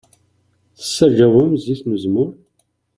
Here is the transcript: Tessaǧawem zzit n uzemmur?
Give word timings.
Tessaǧawem 0.77 1.49
zzit 1.59 1.81
n 1.83 1.93
uzemmur? 1.95 2.31